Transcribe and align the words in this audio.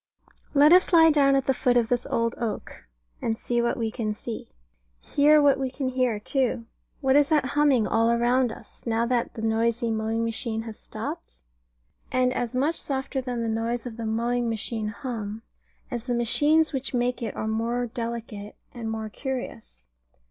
Let 0.55 0.73
us 0.73 0.91
lie 0.93 1.11
down 1.11 1.35
at 1.35 1.45
the 1.45 1.53
foot 1.53 1.77
of 1.77 1.87
this 1.89 2.07
old 2.07 2.33
oak, 2.39 2.87
and 3.21 3.37
see 3.37 3.61
what 3.61 3.77
we 3.77 3.91
can 3.91 4.15
see. 4.15 4.47
And 5.03 5.11
hear 5.13 5.39
what 5.39 5.59
we 5.59 5.69
can 5.69 5.89
hear, 5.89 6.19
too. 6.19 6.65
What 7.01 7.15
is 7.15 7.29
that 7.29 7.45
humming 7.53 7.85
all 7.85 8.11
round 8.17 8.51
us, 8.51 8.83
now 8.87 9.05
that 9.05 9.35
the 9.35 9.43
noisy 9.43 9.91
mowing 9.91 10.25
machine 10.25 10.63
has 10.63 10.79
stopped? 10.79 11.41
And 12.11 12.33
as 12.33 12.55
much 12.55 12.81
softer 12.81 13.21
than 13.21 13.43
the 13.43 13.47
noise 13.61 13.85
of 13.85 13.99
mowing 13.99 14.49
machine 14.49 14.87
hum, 14.87 15.43
as 15.91 16.07
the 16.07 16.15
machines 16.15 16.73
which 16.73 16.95
make 16.95 17.21
it 17.21 17.35
are 17.35 17.47
more 17.47 17.85
delicate 17.85 18.55
and 18.73 18.89
more 18.89 19.07
curious. 19.07 19.85